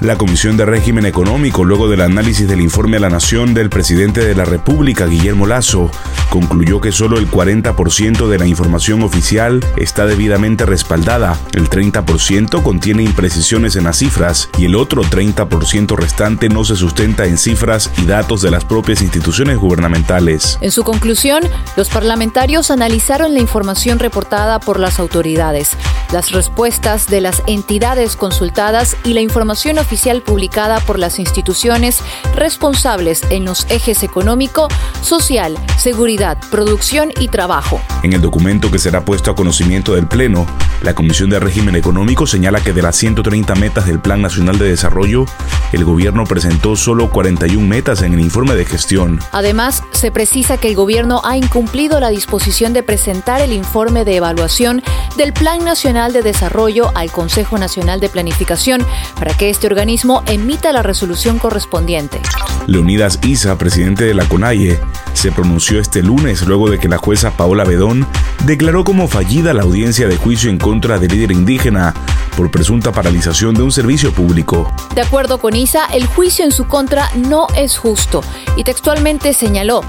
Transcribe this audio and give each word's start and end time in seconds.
La 0.00 0.16
Comisión 0.18 0.56
de 0.56 0.66
Régimen 0.66 1.06
Económico, 1.06 1.64
luego 1.64 1.88
del 1.88 2.00
análisis 2.00 2.48
del 2.48 2.60
informe 2.60 2.96
a 2.96 3.00
la 3.00 3.10
Nación 3.10 3.54
del 3.54 3.70
presidente 3.70 4.24
de 4.24 4.34
la 4.34 4.44
República, 4.44 5.06
Guillermo 5.06 5.46
Lazo, 5.46 5.90
concluyó 6.30 6.80
que 6.80 6.92
solo 6.92 7.18
el 7.18 7.30
40% 7.30 8.28
de 8.28 8.38
la 8.38 8.46
información 8.46 9.02
oficial 9.02 9.64
está 9.76 10.04
debidamente 10.04 10.66
respaldada, 10.66 11.38
el 11.52 11.70
30% 11.70 12.62
contiene 12.62 13.04
imprecisiones 13.04 13.76
en 13.76 13.84
las 13.84 13.98
cifras 13.98 14.50
y 14.58 14.64
el 14.64 14.74
otro 14.74 15.02
30% 15.02 15.96
restante 15.96 16.48
no 16.48 16.64
se 16.64 16.76
sustenta 16.76 17.26
en 17.26 17.38
cifras 17.38 17.90
y 17.96 18.04
datos 18.04 18.42
de 18.42 18.50
las 18.50 18.64
propias 18.64 19.00
instituciones 19.00 19.58
gubernamentales. 19.58 20.58
En 20.60 20.72
su 20.72 20.82
conclusión, 20.82 21.42
los 21.76 21.88
parlamentarios 21.88 22.70
analizaron 22.70 23.32
la 23.32 23.40
información 23.40 23.98
reportada 23.98 24.58
por 24.58 24.80
las 24.80 24.98
autoridades, 24.98 25.70
las 26.14 26.30
respuestas 26.30 27.08
de 27.08 27.20
las 27.20 27.42
entidades 27.48 28.14
consultadas 28.14 28.96
y 29.02 29.14
la 29.14 29.20
información 29.20 29.78
oficial 29.78 30.22
publicada 30.22 30.78
por 30.78 31.00
las 31.00 31.18
instituciones 31.18 31.98
responsables 32.36 33.22
en 33.30 33.44
los 33.44 33.66
ejes 33.68 34.04
económico, 34.04 34.68
social, 35.02 35.58
seguridad, 35.76 36.38
producción 36.52 37.12
y 37.18 37.26
trabajo. 37.26 37.80
En 38.04 38.12
el 38.12 38.20
documento 38.20 38.70
que 38.70 38.78
será 38.78 39.04
puesto 39.04 39.32
a 39.32 39.34
conocimiento 39.34 39.96
del 39.96 40.06
Pleno, 40.06 40.46
la 40.82 40.94
Comisión 40.94 41.30
de 41.30 41.40
Régimen 41.40 41.74
Económico 41.74 42.28
señala 42.28 42.60
que 42.60 42.72
de 42.72 42.82
las 42.82 42.94
130 42.94 43.56
metas 43.56 43.86
del 43.86 43.98
Plan 43.98 44.22
Nacional 44.22 44.56
de 44.56 44.68
Desarrollo, 44.68 45.26
el 45.74 45.84
gobierno 45.84 46.24
presentó 46.24 46.76
solo 46.76 47.10
41 47.10 47.66
metas 47.66 48.02
en 48.02 48.14
el 48.14 48.20
informe 48.20 48.54
de 48.54 48.64
gestión. 48.64 49.20
Además, 49.32 49.82
se 49.92 50.10
precisa 50.10 50.56
que 50.56 50.68
el 50.68 50.74
gobierno 50.74 51.20
ha 51.24 51.36
incumplido 51.36 52.00
la 52.00 52.10
disposición 52.10 52.72
de 52.72 52.82
presentar 52.82 53.40
el 53.40 53.52
informe 53.52 54.04
de 54.04 54.16
evaluación 54.16 54.82
del 55.16 55.32
Plan 55.32 55.64
Nacional 55.64 56.12
de 56.12 56.22
Desarrollo 56.22 56.92
al 56.94 57.10
Consejo 57.10 57.58
Nacional 57.58 58.00
de 58.00 58.08
Planificación 58.08 58.84
para 59.18 59.34
que 59.34 59.50
este 59.50 59.66
organismo 59.66 60.22
emita 60.26 60.72
la 60.72 60.82
resolución 60.82 61.38
correspondiente. 61.38 62.20
Leonidas 62.66 63.18
Isa, 63.22 63.58
presidente 63.58 64.04
de 64.04 64.14
la 64.14 64.26
CONAIE, 64.26 64.78
se 65.12 65.32
pronunció 65.32 65.80
este 65.80 66.02
lunes 66.02 66.46
luego 66.46 66.70
de 66.70 66.78
que 66.78 66.88
la 66.88 66.98
jueza 66.98 67.36
Paola 67.36 67.64
Bedón 67.64 68.06
declaró 68.44 68.84
como 68.84 69.08
fallida 69.08 69.52
la 69.54 69.62
audiencia 69.62 70.08
de 70.08 70.16
juicio 70.16 70.50
en 70.50 70.58
contra 70.58 70.98
del 70.98 71.12
líder 71.12 71.32
indígena 71.32 71.94
por 72.36 72.50
presunta 72.50 72.92
paralización 72.92 73.54
de 73.54 73.62
un 73.62 73.72
servicio 73.72 74.12
público. 74.12 74.72
De 74.94 75.00
acuerdo 75.02 75.38
con 75.38 75.56
Isa, 75.56 75.86
el 75.86 76.06
juicio 76.06 76.44
en 76.44 76.52
su 76.52 76.66
contra 76.66 77.08
no 77.14 77.46
es 77.56 77.78
justo 77.78 78.22
y 78.56 78.64
textualmente 78.64 79.32
señaló, 79.32 79.82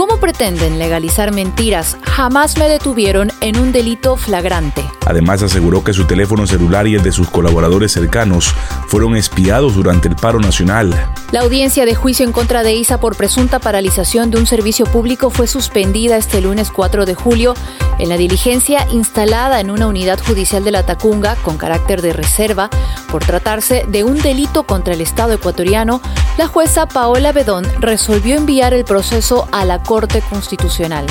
¿Cómo 0.00 0.18
pretenden 0.18 0.78
legalizar 0.78 1.30
mentiras? 1.30 1.98
Jamás 2.02 2.56
me 2.56 2.70
detuvieron 2.70 3.30
en 3.42 3.58
un 3.58 3.70
delito 3.70 4.16
flagrante. 4.16 4.82
Además 5.04 5.42
aseguró 5.42 5.84
que 5.84 5.92
su 5.92 6.06
teléfono 6.06 6.46
celular 6.46 6.86
y 6.86 6.94
el 6.94 7.02
de 7.02 7.12
sus 7.12 7.28
colaboradores 7.28 7.92
cercanos 7.92 8.54
fueron 8.86 9.14
espiados 9.14 9.74
durante 9.74 10.08
el 10.08 10.16
paro 10.16 10.40
nacional. 10.40 10.94
La 11.32 11.40
audiencia 11.40 11.84
de 11.84 11.94
juicio 11.94 12.24
en 12.24 12.32
contra 12.32 12.62
de 12.62 12.72
Isa 12.72 12.98
por 12.98 13.14
presunta 13.14 13.58
paralización 13.58 14.30
de 14.30 14.38
un 14.38 14.46
servicio 14.46 14.86
público 14.86 15.28
fue 15.28 15.46
suspendida 15.46 16.16
este 16.16 16.40
lunes 16.40 16.70
4 16.70 17.04
de 17.04 17.14
julio 17.14 17.54
en 18.00 18.08
la 18.08 18.16
diligencia 18.16 18.86
instalada 18.90 19.60
en 19.60 19.70
una 19.70 19.86
unidad 19.86 20.18
judicial 20.18 20.64
de 20.64 20.70
la 20.70 20.84
Tacunga 20.84 21.36
con 21.36 21.56
carácter 21.58 22.02
de 22.02 22.12
reserva 22.12 22.70
por 23.10 23.24
tratarse 23.24 23.84
de 23.88 24.04
un 24.04 24.18
delito 24.18 24.64
contra 24.64 24.94
el 24.94 25.00
Estado 25.00 25.34
ecuatoriano, 25.34 26.00
la 26.38 26.46
jueza 26.46 26.86
Paola 26.86 27.32
Bedón 27.32 27.66
resolvió 27.80 28.36
enviar 28.36 28.74
el 28.74 28.84
proceso 28.84 29.48
a 29.52 29.64
la 29.64 29.82
Corte 29.82 30.22
Constitucional. 30.28 31.06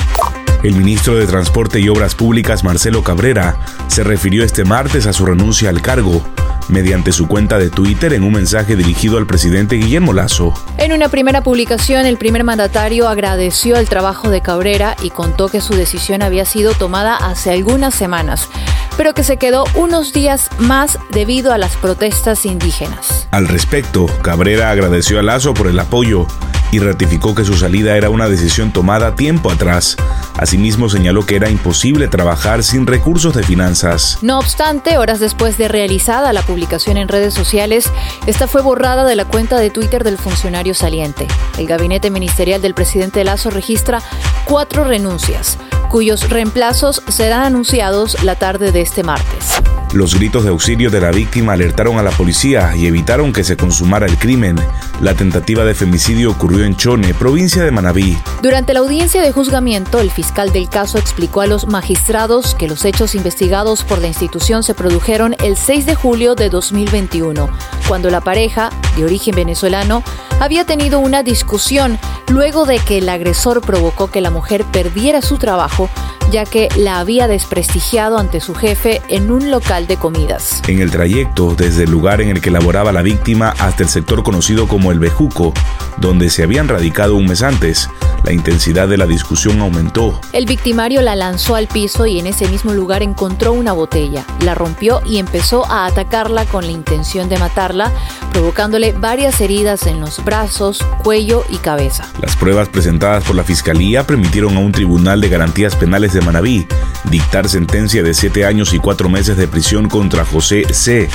El 0.62 0.74
ministro 0.74 1.14
de 1.14 1.26
Transporte 1.26 1.80
y 1.80 1.88
Obras 1.88 2.14
Públicas, 2.14 2.64
Marcelo 2.64 3.02
Cabrera, 3.02 3.56
se 3.86 4.04
refirió 4.04 4.44
este 4.44 4.64
martes 4.64 5.06
a 5.06 5.12
su 5.12 5.24
renuncia 5.24 5.70
al 5.70 5.80
cargo 5.80 6.22
mediante 6.70 7.12
su 7.12 7.26
cuenta 7.28 7.58
de 7.58 7.70
Twitter 7.70 8.12
en 8.12 8.22
un 8.22 8.32
mensaje 8.32 8.76
dirigido 8.76 9.18
al 9.18 9.26
presidente 9.26 9.76
Guillermo 9.76 10.12
Lazo. 10.12 10.54
En 10.78 10.92
una 10.92 11.08
primera 11.08 11.42
publicación, 11.42 12.06
el 12.06 12.16
primer 12.16 12.44
mandatario 12.44 13.08
agradeció 13.08 13.76
el 13.76 13.88
trabajo 13.88 14.30
de 14.30 14.40
Cabrera 14.40 14.96
y 15.02 15.10
contó 15.10 15.48
que 15.48 15.60
su 15.60 15.74
decisión 15.74 16.22
había 16.22 16.44
sido 16.44 16.74
tomada 16.74 17.16
hace 17.16 17.50
algunas 17.50 17.94
semanas, 17.94 18.48
pero 18.96 19.14
que 19.14 19.24
se 19.24 19.36
quedó 19.36 19.64
unos 19.74 20.12
días 20.12 20.50
más 20.58 20.98
debido 21.12 21.52
a 21.52 21.58
las 21.58 21.76
protestas 21.76 22.46
indígenas. 22.46 23.28
Al 23.30 23.48
respecto, 23.48 24.06
Cabrera 24.22 24.70
agradeció 24.70 25.18
a 25.18 25.22
Lazo 25.22 25.54
por 25.54 25.66
el 25.66 25.78
apoyo 25.78 26.26
y 26.72 26.78
ratificó 26.78 27.34
que 27.34 27.44
su 27.44 27.54
salida 27.54 27.96
era 27.96 28.10
una 28.10 28.28
decisión 28.28 28.72
tomada 28.72 29.14
tiempo 29.14 29.50
atrás. 29.50 29.96
Asimismo 30.36 30.88
señaló 30.88 31.26
que 31.26 31.36
era 31.36 31.50
imposible 31.50 32.08
trabajar 32.08 32.62
sin 32.62 32.86
recursos 32.86 33.34
de 33.34 33.42
finanzas. 33.42 34.18
No 34.22 34.38
obstante, 34.38 34.98
horas 34.98 35.20
después 35.20 35.58
de 35.58 35.68
realizada 35.68 36.32
la 36.32 36.42
publicación 36.42 36.96
en 36.96 37.08
redes 37.08 37.34
sociales, 37.34 37.90
esta 38.26 38.46
fue 38.46 38.62
borrada 38.62 39.04
de 39.04 39.16
la 39.16 39.24
cuenta 39.24 39.58
de 39.58 39.70
Twitter 39.70 40.04
del 40.04 40.18
funcionario 40.18 40.74
saliente. 40.74 41.26
El 41.58 41.66
gabinete 41.66 42.10
ministerial 42.10 42.62
del 42.62 42.74
presidente 42.74 43.24
Lazo 43.24 43.50
registra 43.50 44.02
cuatro 44.44 44.84
renuncias, 44.84 45.58
cuyos 45.90 46.30
reemplazos 46.30 47.02
serán 47.08 47.42
anunciados 47.42 48.22
la 48.22 48.36
tarde 48.36 48.72
de 48.72 48.80
este 48.80 49.02
martes. 49.02 49.60
Los 49.92 50.14
gritos 50.14 50.44
de 50.44 50.50
auxilio 50.50 50.88
de 50.88 51.00
la 51.00 51.10
víctima 51.10 51.54
alertaron 51.54 51.98
a 51.98 52.02
la 52.04 52.12
policía 52.12 52.76
y 52.76 52.86
evitaron 52.86 53.32
que 53.32 53.42
se 53.42 53.56
consumara 53.56 54.06
el 54.06 54.16
crimen. 54.18 54.56
La 55.00 55.14
tentativa 55.14 55.64
de 55.64 55.74
femicidio 55.74 56.30
ocurrió 56.30 56.64
en 56.64 56.76
Chone, 56.76 57.12
provincia 57.12 57.64
de 57.64 57.72
Manabí. 57.72 58.16
Durante 58.40 58.72
la 58.72 58.80
audiencia 58.80 59.20
de 59.20 59.32
juzgamiento, 59.32 60.00
el 60.00 60.12
fiscal 60.12 60.52
del 60.52 60.68
caso 60.68 60.96
explicó 60.96 61.40
a 61.40 61.48
los 61.48 61.66
magistrados 61.66 62.54
que 62.54 62.68
los 62.68 62.84
hechos 62.84 63.16
investigados 63.16 63.82
por 63.82 63.98
la 63.98 64.06
institución 64.06 64.62
se 64.62 64.74
produjeron 64.74 65.34
el 65.42 65.56
6 65.56 65.86
de 65.86 65.96
julio 65.96 66.36
de 66.36 66.50
2021, 66.50 67.50
cuando 67.88 68.10
la 68.10 68.20
pareja, 68.20 68.70
de 68.96 69.04
origen 69.04 69.34
venezolano, 69.34 70.04
había 70.38 70.64
tenido 70.64 71.00
una 71.00 71.24
discusión 71.24 71.98
luego 72.28 72.64
de 72.64 72.78
que 72.78 72.98
el 72.98 73.08
agresor 73.08 73.60
provocó 73.60 74.08
que 74.08 74.20
la 74.20 74.30
mujer 74.30 74.64
perdiera 74.70 75.20
su 75.20 75.36
trabajo 75.36 75.90
ya 76.30 76.44
que 76.44 76.68
la 76.76 77.00
había 77.00 77.28
desprestigiado 77.28 78.18
ante 78.18 78.40
su 78.40 78.54
jefe 78.54 79.02
en 79.08 79.30
un 79.30 79.50
local 79.50 79.86
de 79.86 79.96
comidas. 79.96 80.62
En 80.68 80.80
el 80.80 80.90
trayecto, 80.90 81.54
desde 81.54 81.84
el 81.84 81.90
lugar 81.90 82.20
en 82.20 82.30
el 82.30 82.40
que 82.40 82.50
laboraba 82.50 82.92
la 82.92 83.02
víctima 83.02 83.54
hasta 83.58 83.82
el 83.82 83.88
sector 83.88 84.22
conocido 84.22 84.68
como 84.68 84.92
el 84.92 84.98
Bejuco, 84.98 85.52
donde 85.98 86.30
se 86.30 86.42
habían 86.42 86.68
radicado 86.68 87.16
un 87.16 87.26
mes 87.26 87.42
antes, 87.42 87.88
la 88.30 88.34
intensidad 88.34 88.86
de 88.86 88.96
la 88.96 89.08
discusión 89.08 89.60
aumentó. 89.60 90.20
El 90.32 90.46
victimario 90.46 91.02
la 91.02 91.16
lanzó 91.16 91.56
al 91.56 91.66
piso 91.66 92.06
y 92.06 92.20
en 92.20 92.28
ese 92.28 92.46
mismo 92.46 92.72
lugar 92.72 93.02
encontró 93.02 93.52
una 93.52 93.72
botella, 93.72 94.24
la 94.44 94.54
rompió 94.54 95.02
y 95.04 95.18
empezó 95.18 95.66
a 95.66 95.86
atacarla 95.86 96.44
con 96.44 96.64
la 96.64 96.70
intención 96.70 97.28
de 97.28 97.38
matarla, 97.38 97.90
provocándole 98.32 98.92
varias 98.92 99.40
heridas 99.40 99.88
en 99.88 99.98
los 99.98 100.24
brazos, 100.24 100.78
cuello 101.02 101.42
y 101.48 101.56
cabeza. 101.56 102.06
Las 102.22 102.36
pruebas 102.36 102.68
presentadas 102.68 103.24
por 103.24 103.34
la 103.34 103.42
Fiscalía 103.42 104.06
permitieron 104.06 104.56
a 104.56 104.60
un 104.60 104.70
tribunal 104.70 105.20
de 105.20 105.28
garantías 105.28 105.74
penales 105.74 106.12
de 106.12 106.20
Manabí 106.20 106.68
dictar 107.10 107.48
sentencia 107.48 108.04
de 108.04 108.14
siete 108.14 108.46
años 108.46 108.72
y 108.74 108.78
cuatro 108.78 109.08
meses 109.08 109.36
de 109.38 109.48
prisión 109.48 109.88
contra 109.88 110.24
José 110.24 110.72
C. 110.72 111.08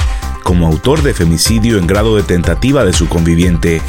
como 0.44 0.68
autor 0.68 1.02
de 1.02 1.14
femicidio 1.14 1.78
en 1.78 1.88
grado 1.88 2.18
de 2.18 2.24
tentativa 2.24 2.84
de 2.84 2.92
su 2.92 3.08
conviviente. 3.08 3.82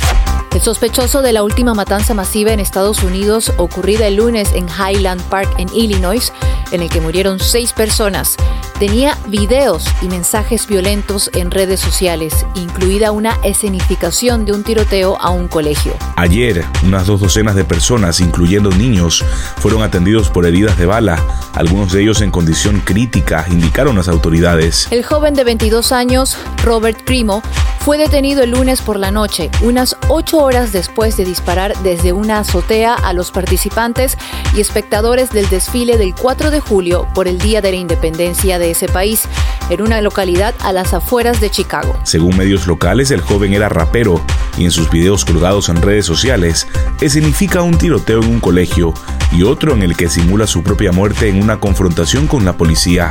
El 0.57 0.63
sospechoso 0.63 1.21
de 1.21 1.35
la 1.35 1.43
última 1.43 1.75
matanza 1.75 2.15
masiva 2.15 2.51
en 2.51 2.61
Estados 2.61 3.03
Unidos 3.03 3.53
ocurrida 3.59 4.07
el 4.07 4.17
lunes 4.17 4.55
en 4.55 4.67
Highland 4.71 5.21
Park 5.25 5.51
en 5.59 5.69
Illinois, 5.75 6.33
en 6.71 6.81
el 6.81 6.89
que 6.89 7.03
murieron 7.03 7.39
seis 7.39 7.75
personas, 7.75 8.39
tenía 8.79 9.19
videos 9.27 9.85
y 10.01 10.07
mensajes 10.07 10.67
violentos 10.67 11.31
en 11.35 11.51
redes 11.51 11.81
sociales, 11.81 12.47
incluida 12.55 13.13
una 13.13 13.39
escenificación 13.45 14.47
de 14.47 14.53
un 14.53 14.65
tiroteo 14.65 15.19
a 15.21 15.29
un 15.29 15.47
colegio. 15.47 15.93
Ayer, 16.17 16.65
unas 16.85 17.07
dos 17.07 17.21
docenas 17.21 17.55
de 17.55 17.65
personas, 17.65 18.21
incluyendo 18.21 18.71
niños, 18.71 19.25
fueron 19.59 19.83
atendidos 19.83 20.31
por 20.31 20.47
heridas 20.47 20.79
de 20.79 20.87
bala, 20.87 21.23
algunos 21.53 21.93
de 21.93 22.01
ellos 22.01 22.23
en 22.23 22.31
condición 22.31 22.81
crítica, 22.81 23.45
indicaron 23.51 23.97
las 23.97 24.09
autoridades. 24.09 24.89
El 24.91 25.05
joven 25.05 25.35
de 25.35 25.45
22 25.45 25.93
años, 25.93 26.39
Robert 26.65 27.03
Primo, 27.05 27.43
fue 27.81 27.99
detenido 27.99 28.43
el 28.43 28.51
lunes 28.51 28.83
por 28.83 28.99
la 28.99 29.11
noche, 29.11 29.51
unas 29.63 29.97
ocho 30.09 30.46
horas 30.47 30.73
después 30.73 31.17
de 31.17 31.25
disparar 31.25 31.77
desde 31.83 32.13
una 32.13 32.39
azotea 32.39 32.95
a 32.95 33.13
los 33.13 33.33
participantes 33.33 34.17
y 34.55 34.61
espectadores 34.61 35.31
del 35.31 35.49
desfile 35.49 35.99
del 35.99 36.15
4 36.15 36.53
de 36.53 36.61
julio 36.61 37.09
por 37.15 37.27
el 37.27 37.39
Día 37.39 37.61
de 37.61 37.73
la 37.73 37.77
Independencia 37.77 38.61
de 38.61 38.71
ese 38.71 38.87
país, 38.87 39.25
en 39.71 39.83
una 39.83 40.01
localidad 40.01 40.55
a 40.61 40.73
las 40.73 40.95
afueras 40.95 41.41
de 41.41 41.51
Chicago. 41.51 41.99
Según 42.05 42.37
medios 42.37 42.69
locales, 42.69 43.11
el 43.11 43.21
joven 43.21 43.55
era 43.55 43.69
rapero 43.69 44.21
y 44.57 44.65
en 44.65 44.71
sus 44.71 44.89
videos 44.89 45.25
colgados 45.25 45.69
en 45.69 45.83
redes 45.83 46.07
sociales 46.07 46.69
escenifica 47.01 47.63
un 47.63 47.77
tiroteo 47.77 48.23
en 48.23 48.31
un 48.31 48.41
colegio 48.41 48.95
y 49.33 49.43
otro 49.43 49.75
en 49.75 49.83
el 49.83 49.97
que 49.97 50.09
simula 50.09 50.47
su 50.47 50.63
propia 50.63 50.93
muerte 50.93 51.29
en 51.29 51.43
una 51.43 51.59
confrontación 51.59 52.29
con 52.29 52.45
la 52.45 52.57
policía. 52.57 53.11